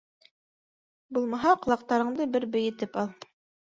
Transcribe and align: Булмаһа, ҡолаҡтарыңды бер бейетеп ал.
Булмаһа, 1.17 1.53
ҡолаҡтарыңды 1.67 2.29
бер 2.37 2.49
бейетеп 2.57 2.99
ал. 3.03 3.13